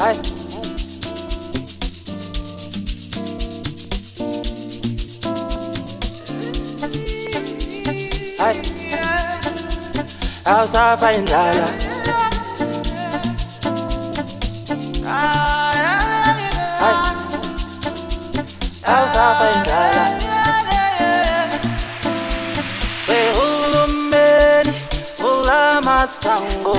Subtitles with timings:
[0.00, 0.16] Ai.
[8.38, 8.56] Ai.
[10.44, 11.68] ai indlala.
[16.80, 16.96] Ai.
[18.92, 20.04] Awusafa indlala.
[23.08, 24.74] Wehulumeni
[25.18, 26.69] vula masango.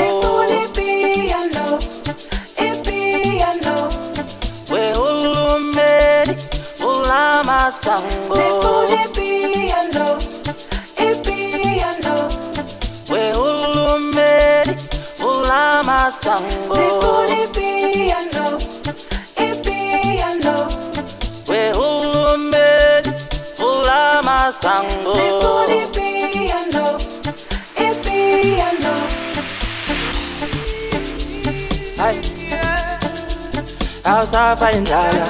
[34.51, 35.27] Awusafa indlala.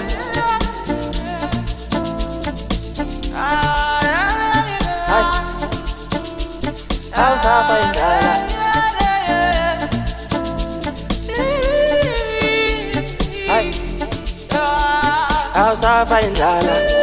[5.09, 5.25] Hi.
[7.21, 8.33] Awusafa indlala.
[13.51, 13.65] Hi.
[15.53, 16.73] Awusafa indlala.
[16.73, 17.00] Hi.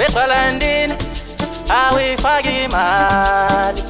[0.00, 0.94] Wequarantine,
[1.68, 3.82] awuyifaki imali.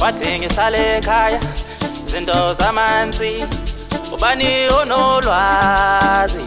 [0.00, 1.40] Wathi ngihlale ekhaya,
[2.04, 3.44] zinto zamanzi,
[4.14, 6.44] ubani onolwazi.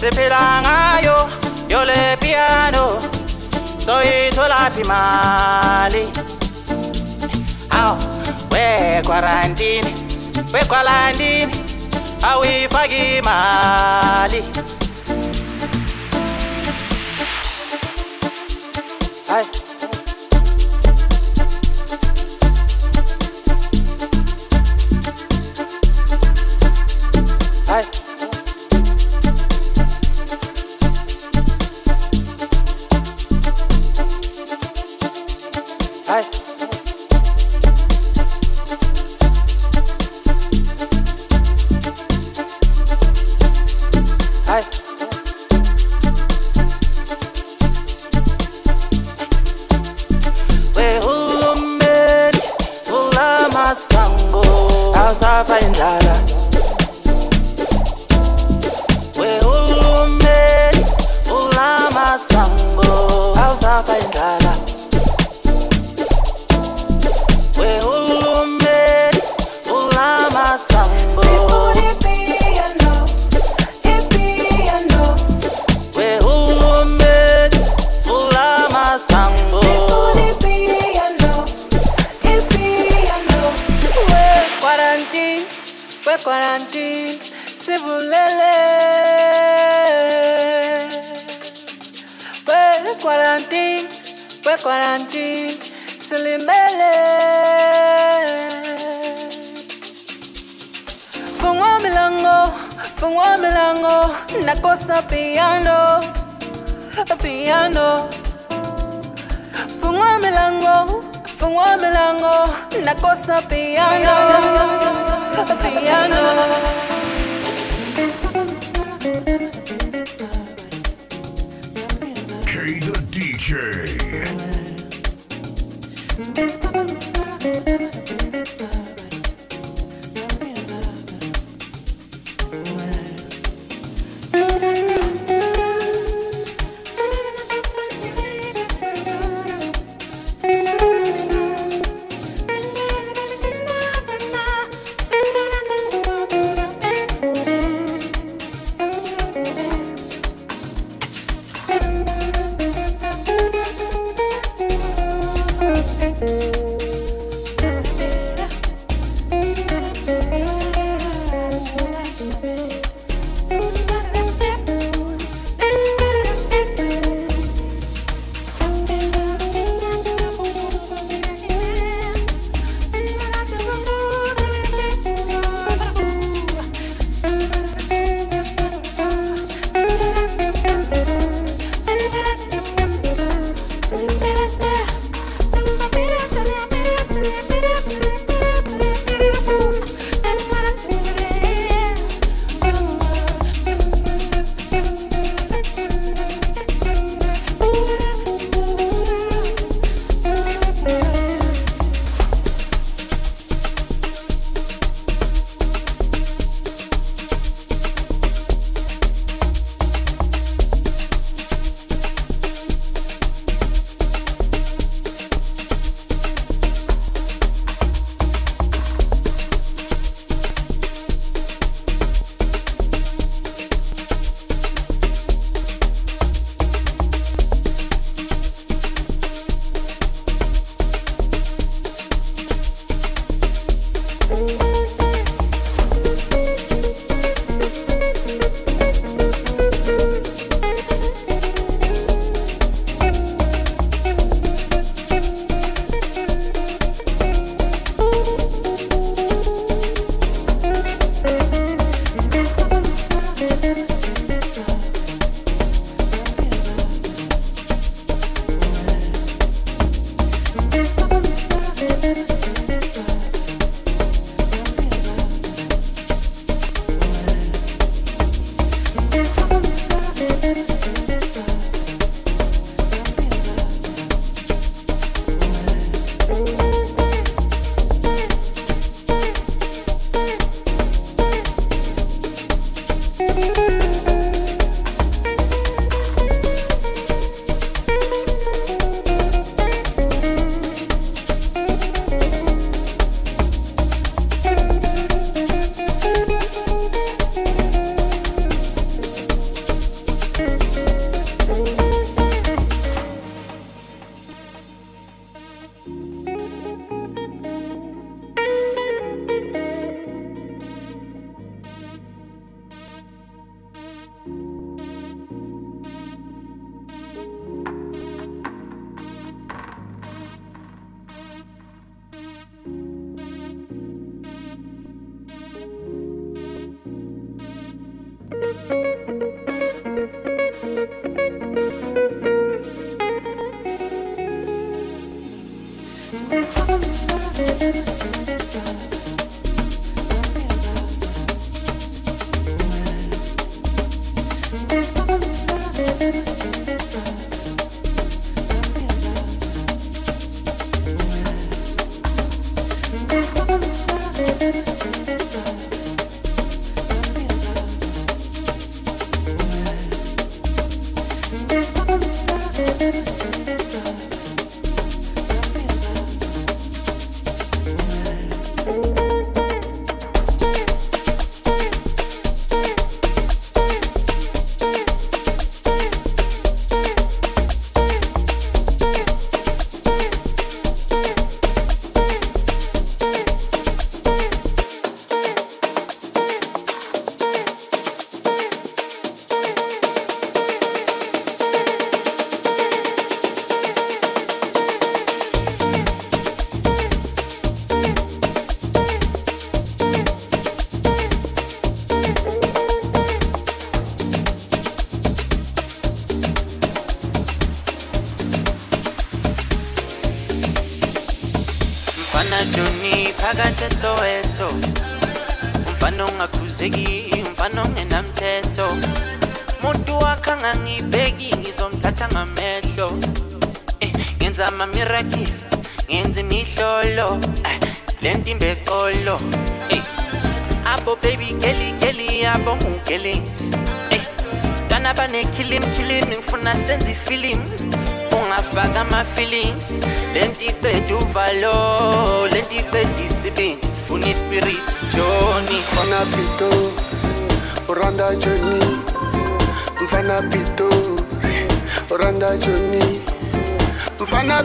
[0.00, 1.16] Siphila ngayo,
[1.68, 2.84] yole piano,
[3.84, 6.04] soyitholaphi imali.
[7.70, 7.96] Aw,
[8.52, 9.88] we quarantine,
[10.52, 11.50] we quarantine,
[12.22, 14.42] awuyifaki imali.
[19.42, 19.73] は。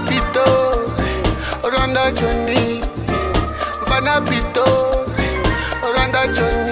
[0.09, 0.89] Pitore,
[1.61, 2.81] Rwanda Johnny,
[3.87, 5.05] Vanna Pitore,
[5.83, 6.68] Rwanda Johnny.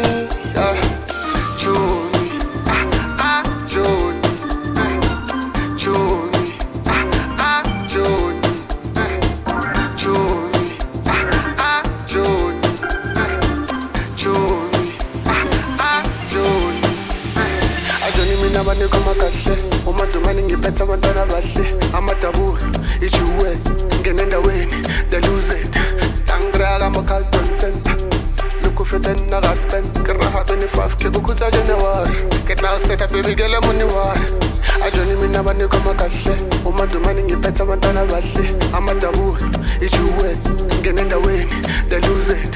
[35.47, 36.35] abanikoma kahle.
[36.65, 38.55] Umadumane ngiphetha abantwana bahle.
[38.73, 39.39] Amadabula
[39.81, 40.37] ijuwet
[40.81, 41.51] ngene endaweni
[41.89, 42.55] deluzed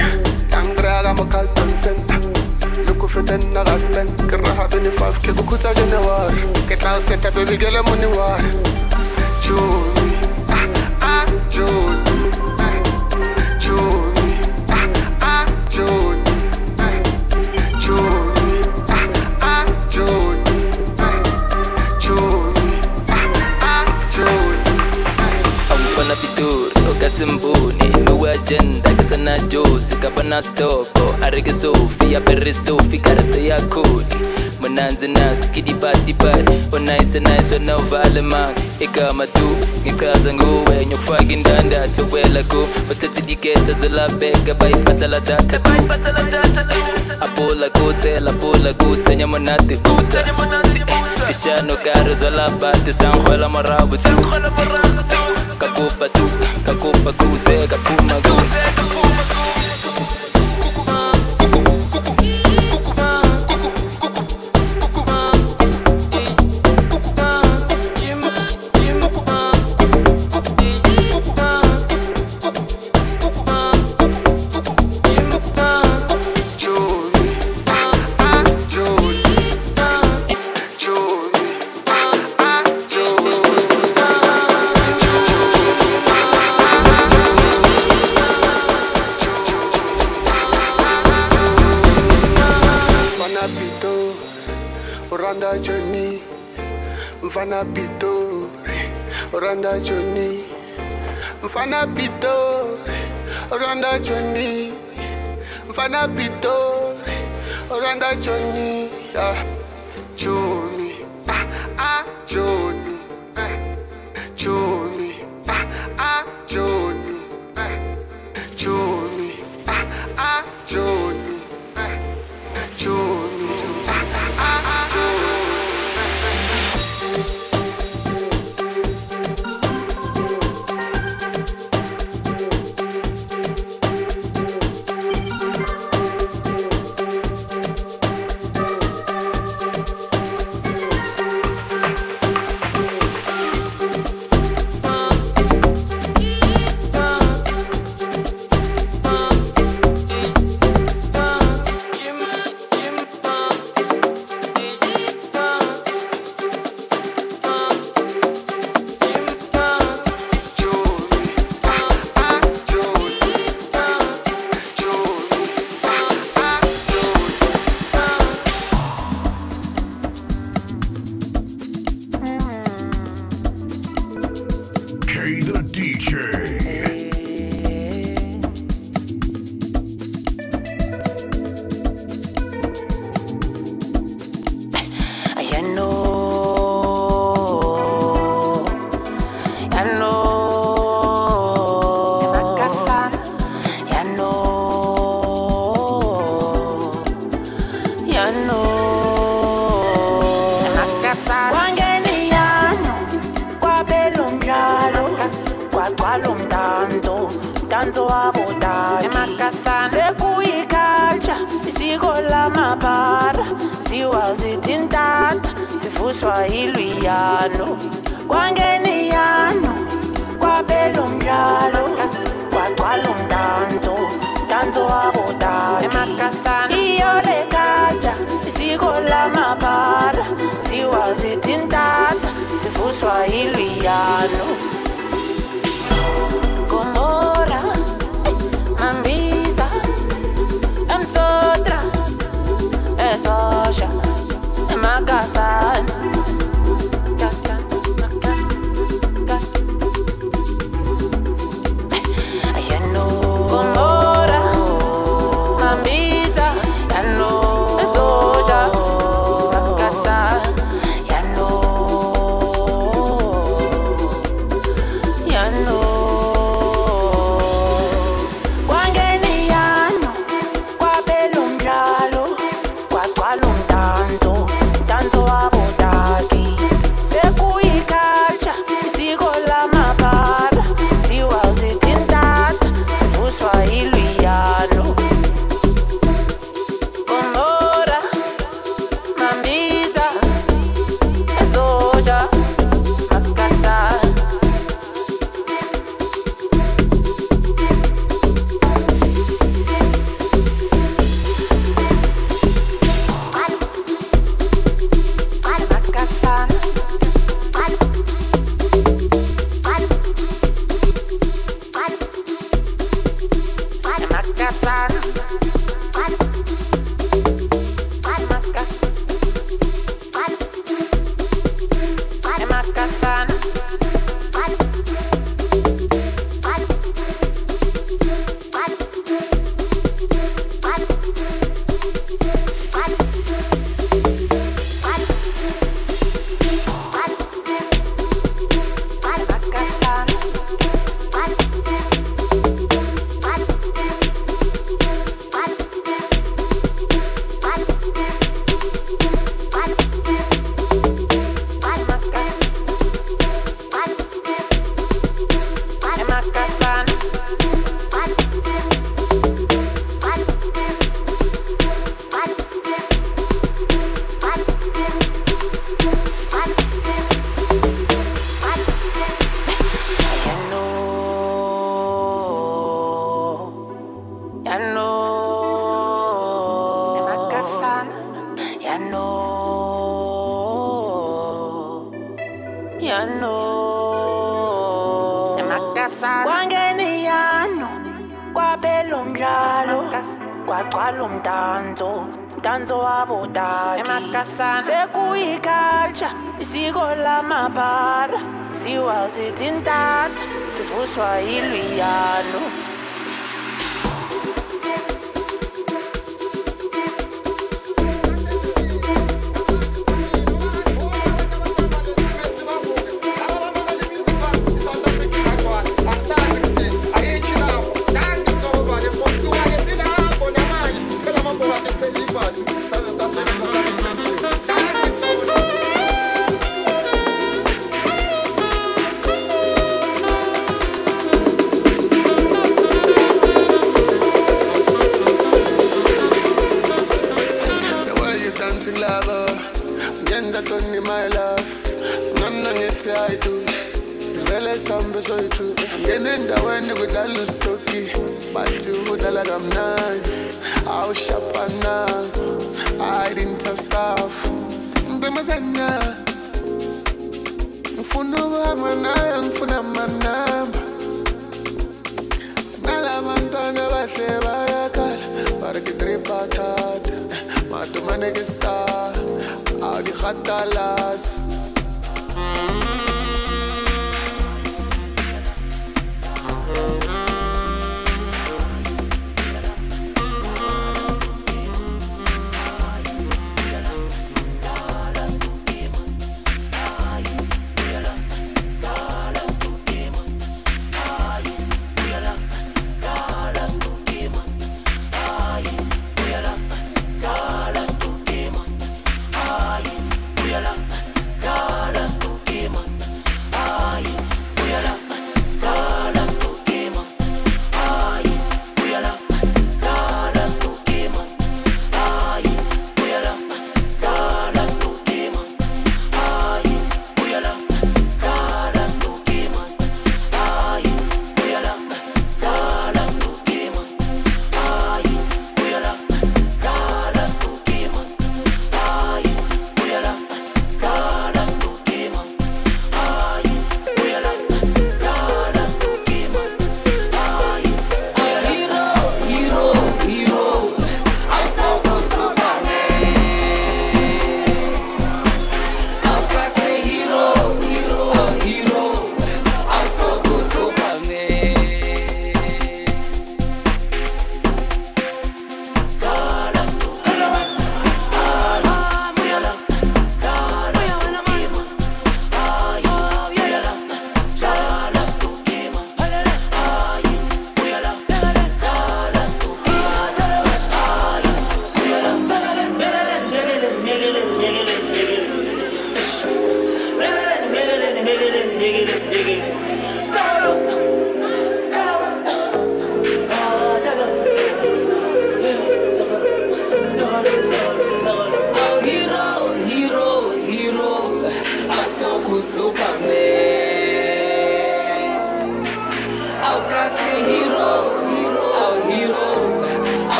[0.51, 2.19] angibraka ama-calton center.
[2.87, 8.51] Lokhu feten nakaspen kiraha 25 ke kukhutha januwari ke tla o seta bebikele moniwari
[9.43, 10.11] joni
[10.49, 10.67] ah,
[11.01, 11.97] ah, joni
[12.59, 12.75] ah,
[13.59, 14.27] joni
[15.69, 16.21] joni
[17.79, 18.20] joni.
[27.15, 31.15] kasimbuni lowe agenda katana jozi kabana stoko.
[31.21, 34.05] Arike sofi aperistofikaratse yakuni
[34.61, 42.43] monanzi nazi kidipatipati onayise nayise wena uvale manga igama tu ngichaza nguwe nyokufaka indandatho wela
[42.43, 45.59] ku bathethe diketa zolabeka bayiphathala data
[47.21, 50.23] apula kuthe lapula kuthe nyamonati kutha
[51.27, 54.15] tishano kare zolabate sangwela marabu tu
[55.57, 56.29] kakupa tu
[56.65, 58.59] kakupa kuze kaphuma kuze
[97.61, 98.89] Mfana Pitori,
[99.33, 100.43] Oranda Johnny,
[101.43, 103.01] Mfana Pitori,
[103.51, 104.73] Oranda Johnny,
[105.69, 107.13] Mfana Pitori,
[107.69, 109.45] Oranda Johnny, yeah.
[110.15, 111.45] Johnny, ah
[111.77, 112.97] ah Johnny,
[113.37, 113.75] eh.
[114.35, 114.70] Johnny,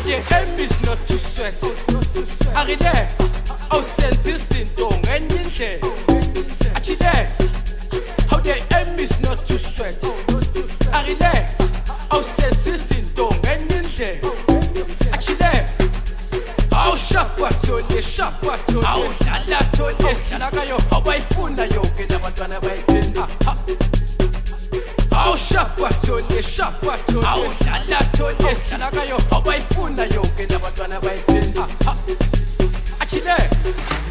[0.00, 1.64] ade emis notuswet
[2.54, 3.20] arilex
[3.70, 5.86] awusenza oh, izinto ngenye indlela
[6.74, 7.40] achilex
[8.30, 10.04] awude emis notuswet
[10.92, 11.60] arilex
[12.10, 14.32] awusenza oh, izinto ngenye indlela
[15.12, 15.68] achilex
[16.72, 23.28] awushabhathole oh, shabhathole awudlalathole sinakayo awubayifuna yonke nabantwana bayiphinda
[25.24, 26.72] awushabatonyesha
[27.28, 31.66] awudlalatonyeshinakayo abayifuna yonke nabantwana bayidinda
[33.00, 33.30] achile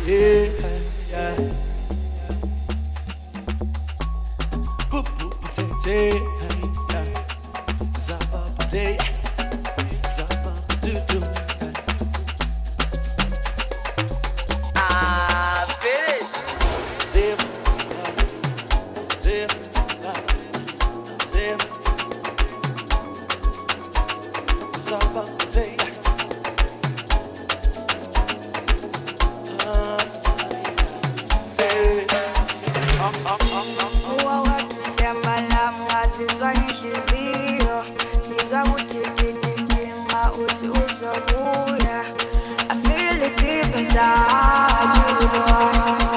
[0.08, 0.50] yeah,
[1.12, 1.36] yeah.
[4.90, 5.98] Pupu, potato,
[6.40, 7.08] honey, yeah.
[8.00, 9.19] Zaba, potato.
[43.80, 44.10] beside
[46.04, 46.09] you.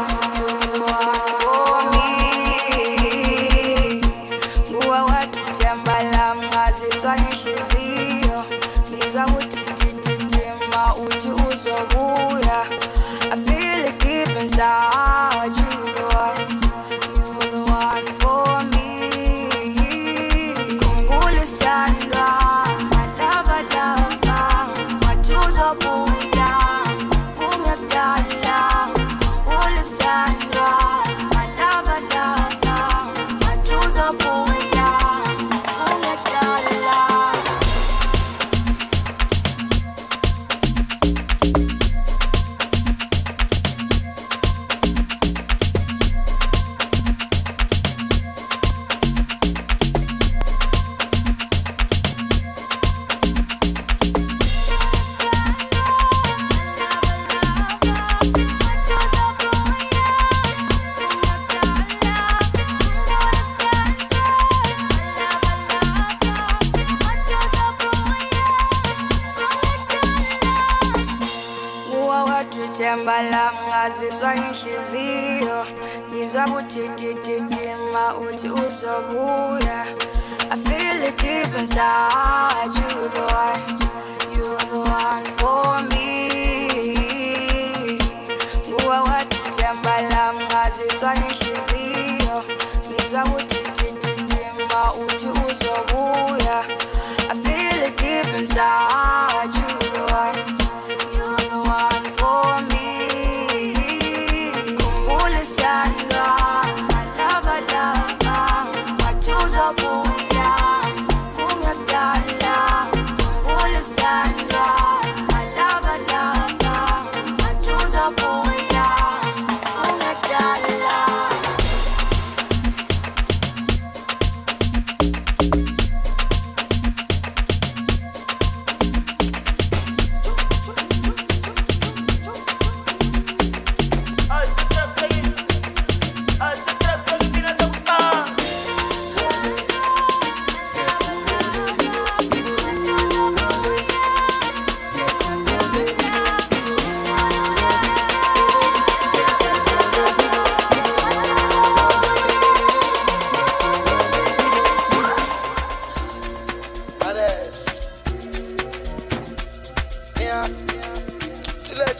[81.62, 82.31] Inside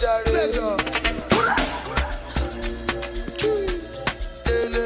[0.03, 0.77] Tilẹ̀ jàre.
[4.47, 4.85] Lele.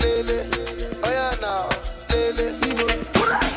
[0.00, 0.38] Lele.
[1.06, 1.68] Oya now.
[2.10, 2.46] Lele.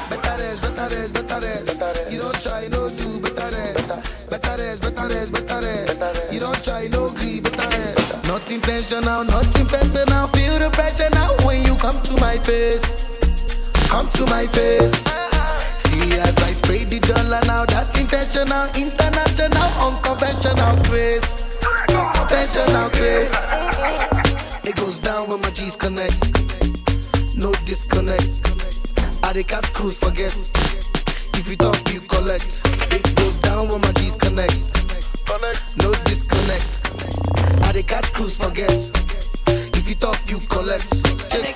[0.10, 1.66] Better rest, better rest, better rest.
[1.66, 2.12] Better rest.
[2.12, 3.90] You don't try, no do, better rest.
[4.30, 6.00] Better rest, better rest, better rest.
[6.00, 6.34] Better rest.
[6.34, 8.28] You don't try, no gree, better rest.
[8.28, 10.28] Not intentional, not personal.
[10.36, 13.04] Feel the pressure now when you come to my face.
[13.90, 15.04] Come to my face.
[15.08, 15.58] Ah, ah.
[15.78, 16.86] See as I spray
[17.30, 21.44] dollar now, that's intentional, international, unconventional grace.
[21.88, 23.34] Conventional grace.
[24.64, 26.16] It goes down when my G's connect.
[27.36, 28.26] No disconnect.
[29.24, 30.34] I dey catch cruise, forget.
[31.36, 32.62] If you talk, you collect.
[32.92, 34.58] It goes down when my G's connect.
[35.78, 36.80] No disconnect.
[37.64, 38.72] I dey catch cruise, forget.
[39.78, 40.90] If you talk, you collect.
[41.32, 41.56] Take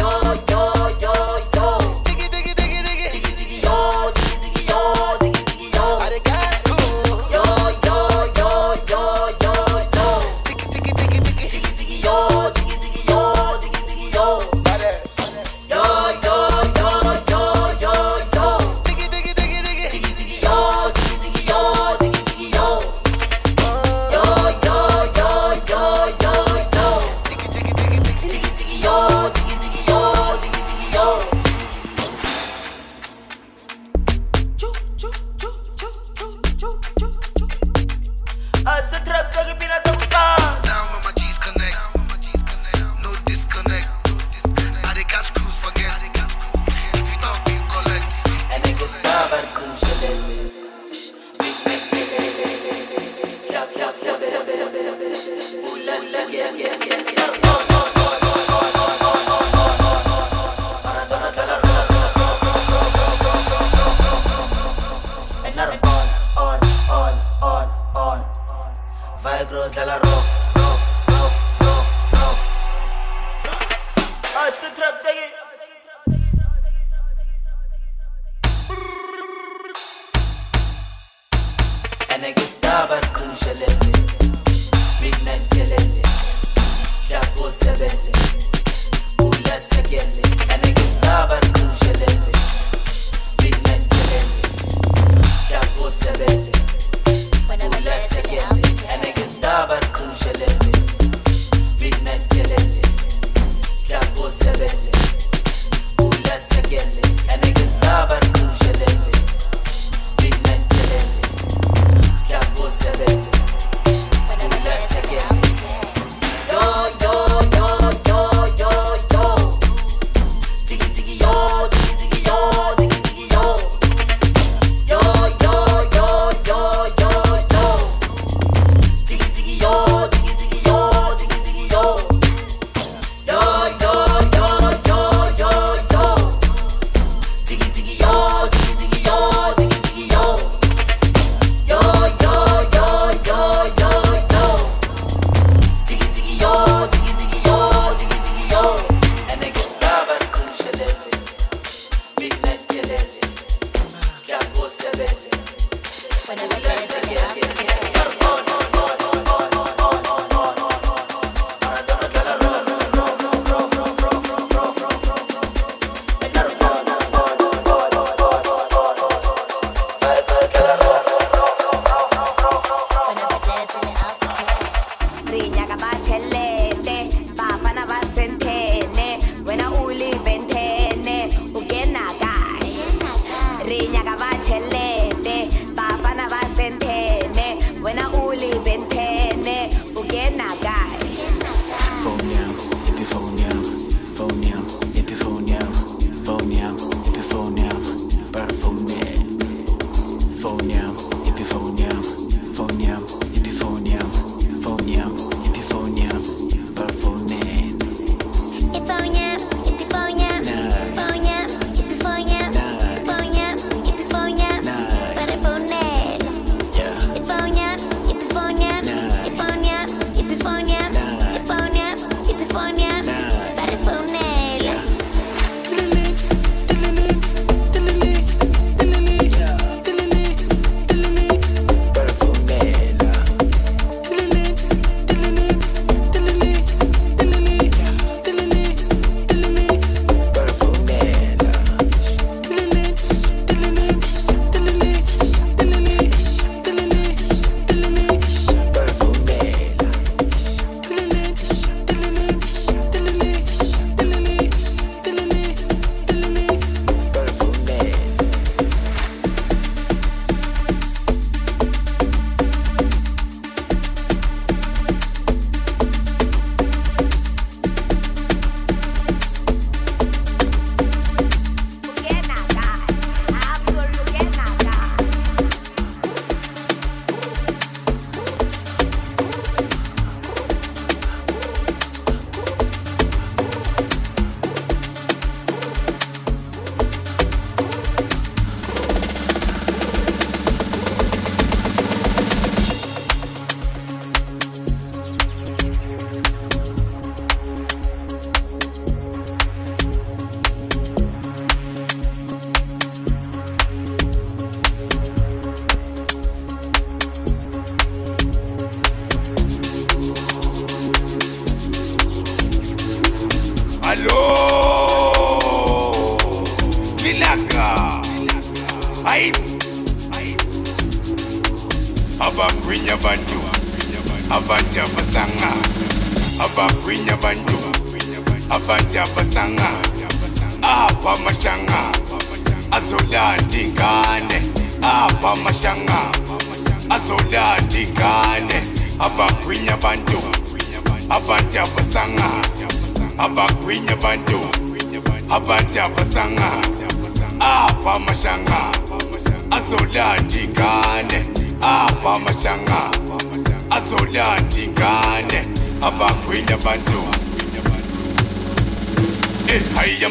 [54.03, 55.81] Vigro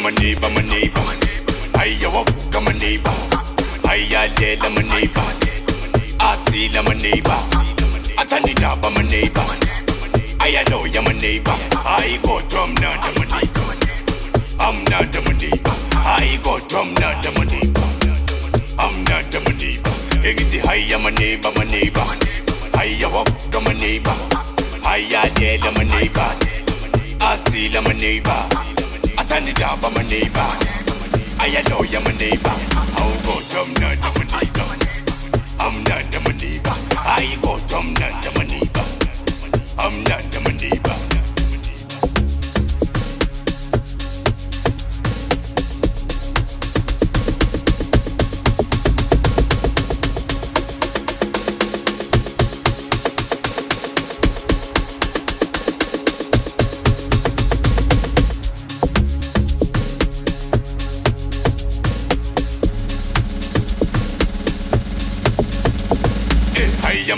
[0.03, 0.60] my neighbor, my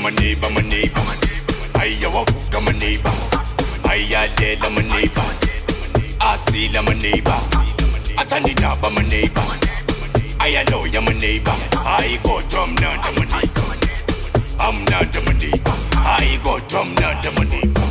[0.05, 1.01] I'm a neighbor, I'm a neighbor.
[1.79, 3.15] I yo, I'm a neighbor.
[3.85, 5.23] I ya dead, I'm a neighbor.
[6.21, 7.39] I see, I'm a neighbor.
[8.19, 9.47] I turn it up, I'm a neighbor.
[10.41, 11.55] I know I'm a neighbor.
[11.87, 13.63] I go drum, not I'm a neighbor.
[14.59, 15.77] I'm not a neighbor.
[15.95, 17.87] I go drum, not I'm a neighbor.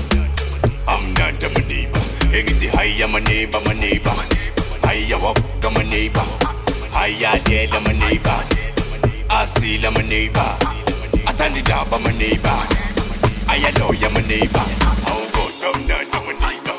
[0.90, 2.00] I'm not a neighbor.
[2.36, 4.12] Anything high, I'm a neighbor, my neighbor.
[4.84, 5.16] I yo,
[5.64, 6.28] I'm a neighbor.
[6.92, 8.38] I ya dead, I'm a neighbor.
[9.30, 10.81] I see, I'm a neighbor.
[11.42, 12.60] Athandidaba my neighbor.
[13.50, 14.66] Ayaloya my neighbor.
[15.10, 16.78] Awukodwa mnanda my neighbor.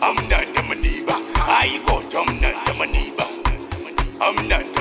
[0.00, 1.18] Amnanda my neighbor.
[1.46, 3.26] Hayi kodwa mnanda my neighbor.
[4.20, 4.73] Amnanda my neighbor.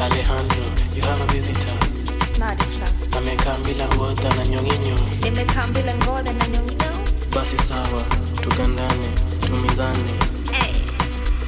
[0.00, 1.76] Alejandro, you have a visitor.
[3.18, 4.96] Amekaa bila ngoda na nyonginyo.
[5.22, 6.92] Nimekaa bila ngoda na nyonginyo.
[7.34, 8.02] Basi sawa,
[8.42, 9.08] tugandane,
[9.46, 10.10] tumizane.
[10.52, 10.72] Hey,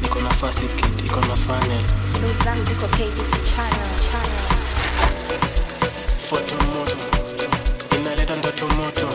[0.03, 1.83] Niko na fast kit, iko na funnel.
[2.19, 4.43] ndugu zangu ziko KBC channel chana.
[6.29, 6.97] Foto moto,
[7.97, 9.09] inaleta ndoto moto.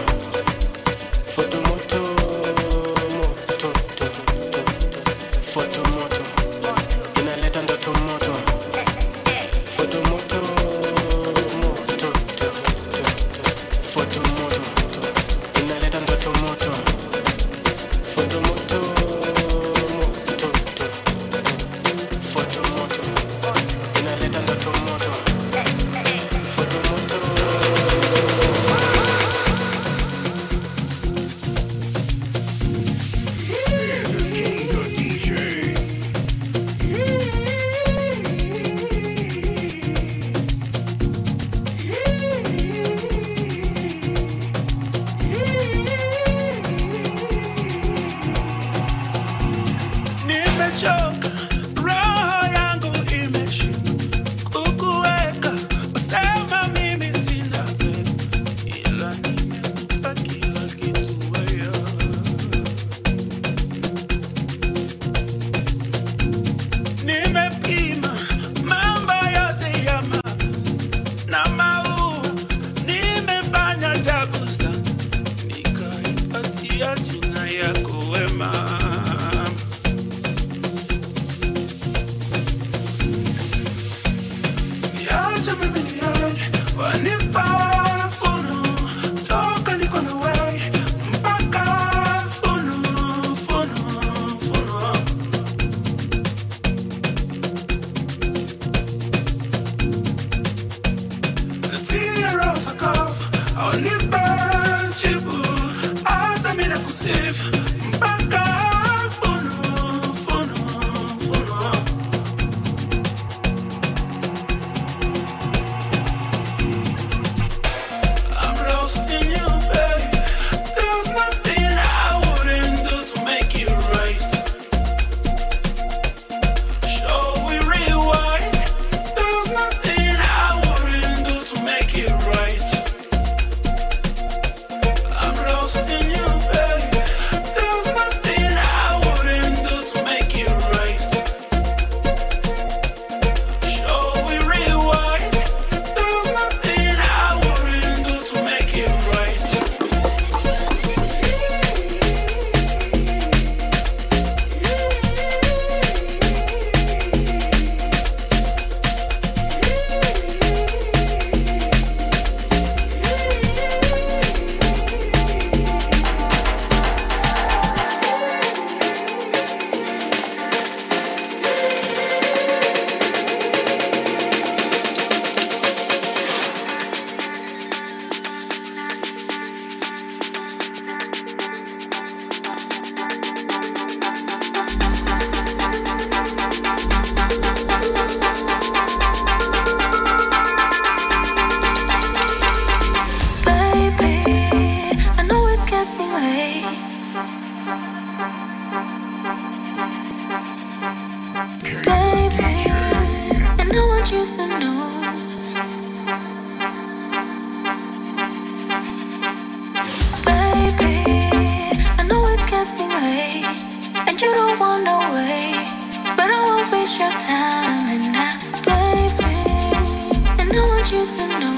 [221.40, 221.58] know.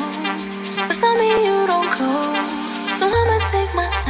[0.88, 2.11] Without me, you don't go.
[2.97, 4.09] So I'ma take my time.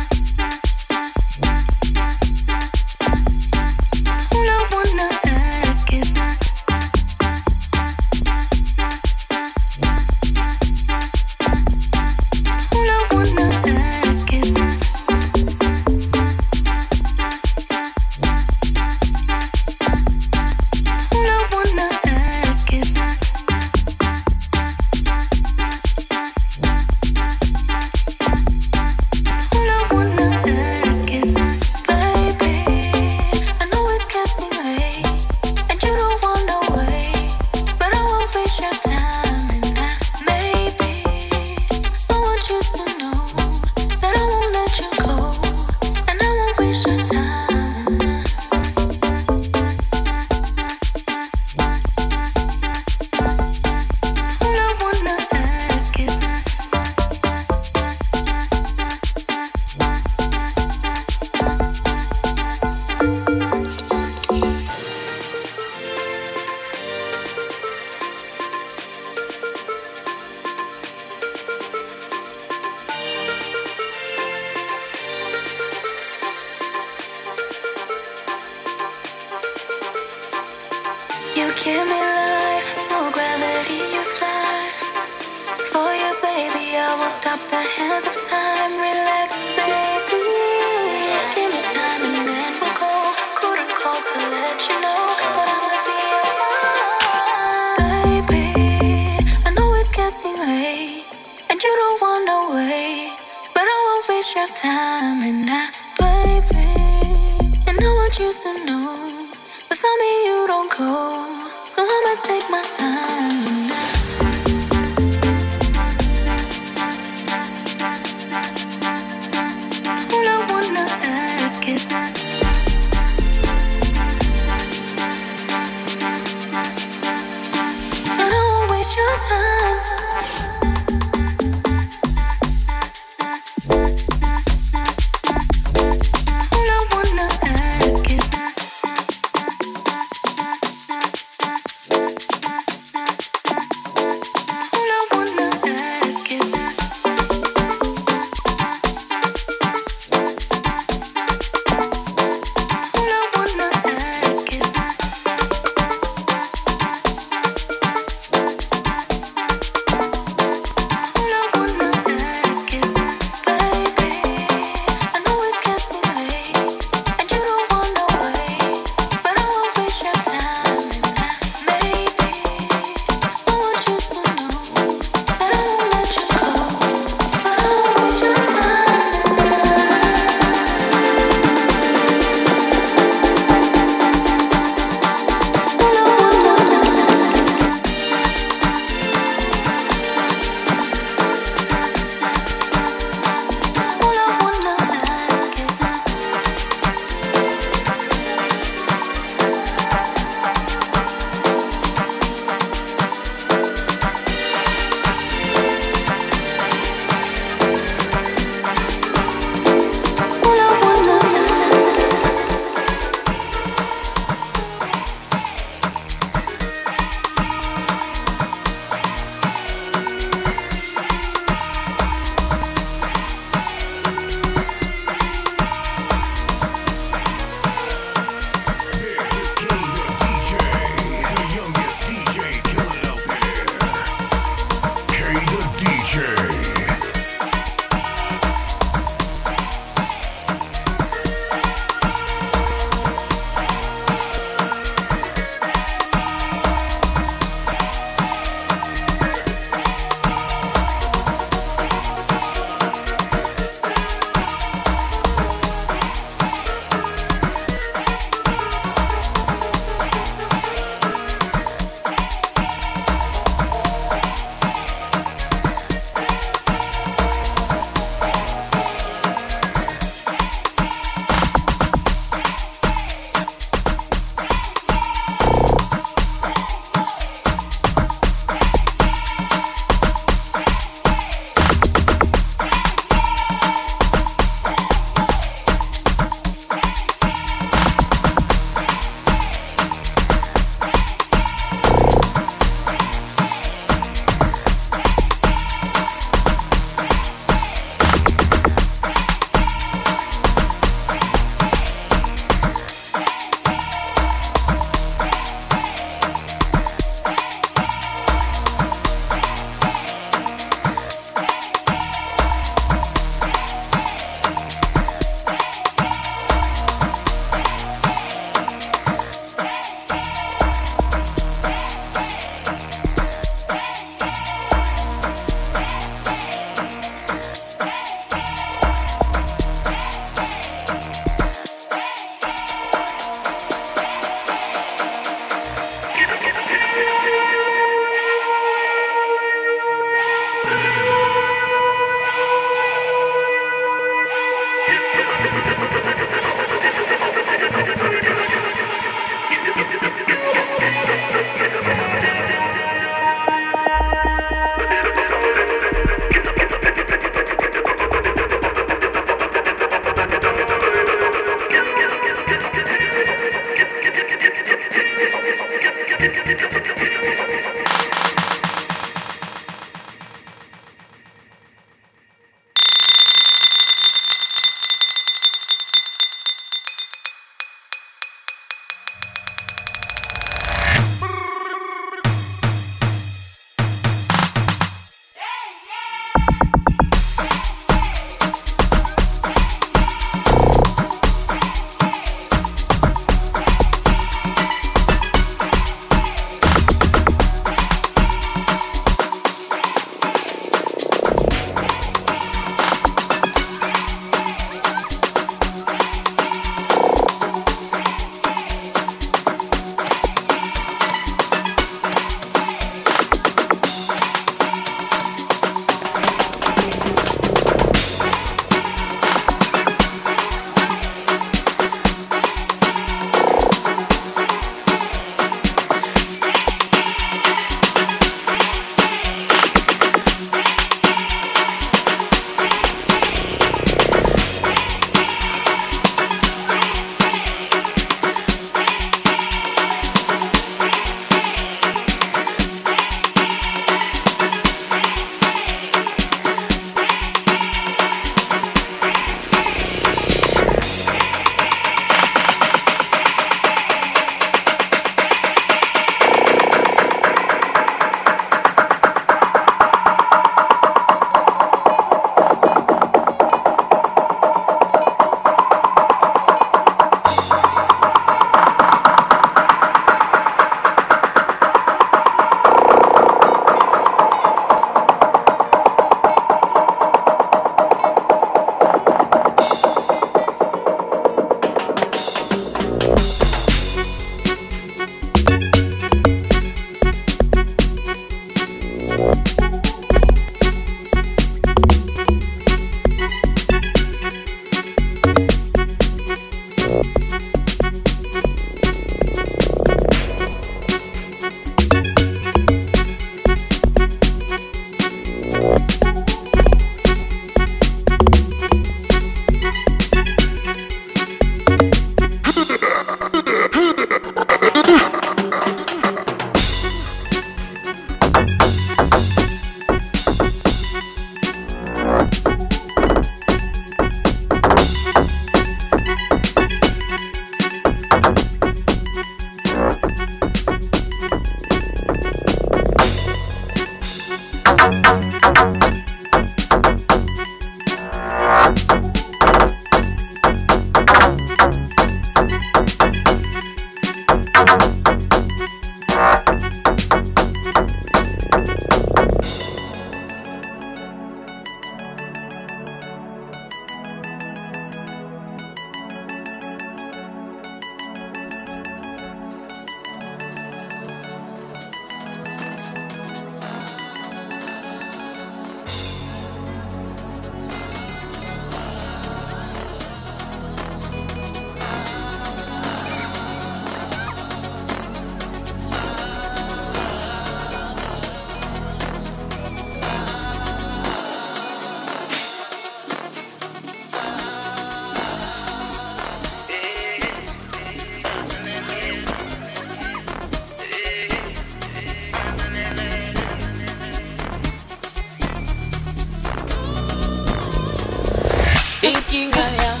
[599.00, 600.00] Thinking I am,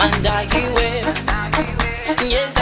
[0.00, 0.72] and I give
[2.30, 2.59] Yes,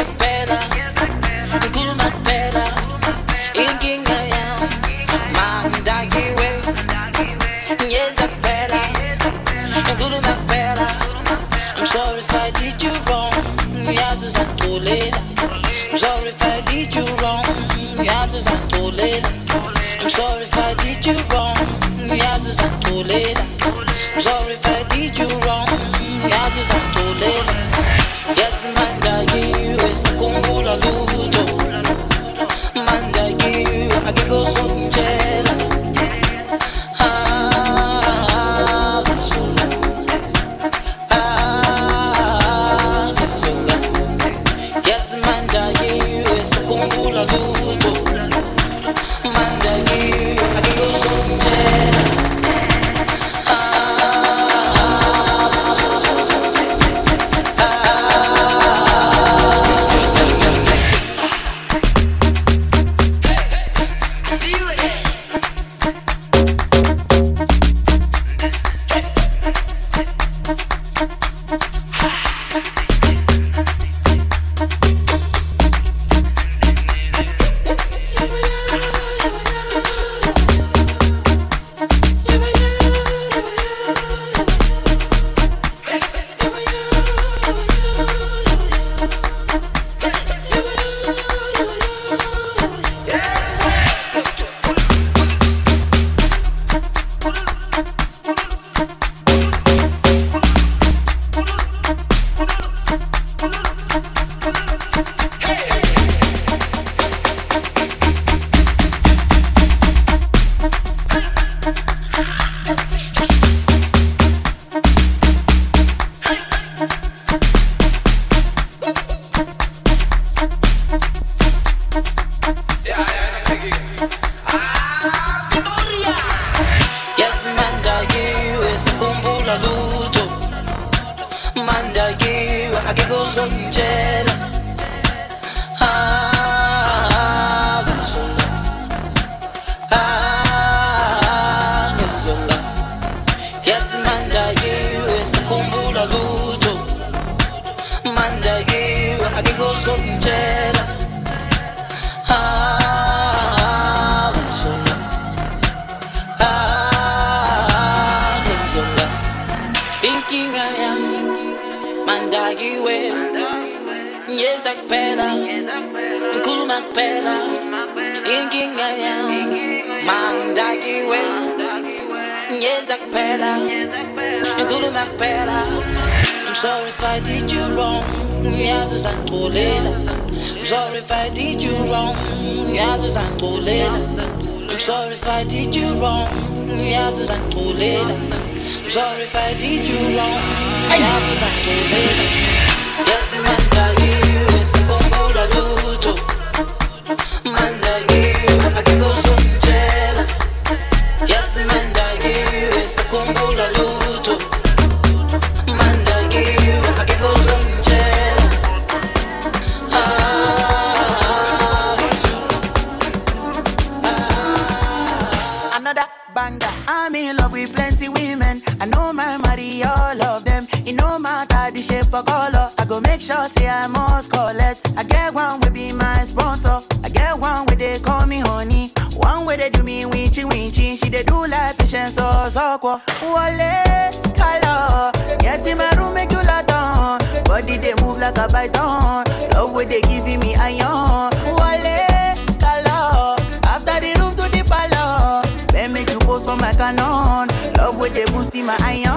[237.59, 239.27] Body they move like a python.
[239.51, 241.33] Love where they giving me iron.
[241.59, 243.35] Wale, color.
[243.65, 245.65] After the room to the palace.
[245.73, 247.49] Then make you pose for my canon.
[247.77, 249.08] Love where they boosting my iron.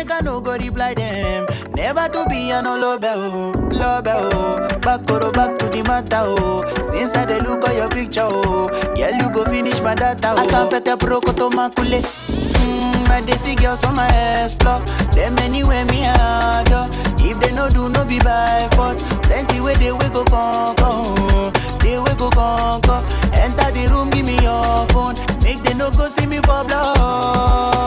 [0.00, 1.46] make I no go reply them.
[1.74, 4.78] Never to be a no love oh, love oh.
[4.80, 6.64] Back oh, oh, back to the matter oh.
[6.82, 10.70] Since I dey look at your picture oh, girl you go finish my data oh.
[10.70, 12.00] better, pro koto makule.
[12.00, 14.80] Mm, I dey see girls from my ass explore.
[15.12, 16.88] Them anywhere me adore.
[17.20, 19.02] If they no do no be by force.
[19.28, 20.82] Plenty way they we go conquer.
[20.82, 21.52] Oh.
[21.82, 23.00] They we go conquer.
[23.36, 25.14] Enter the room give me your phone.
[25.42, 27.79] Make they no go see me for blood.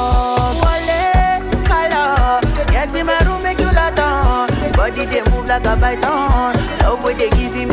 [5.59, 6.55] Like a python.
[6.79, 7.72] Love what they giving me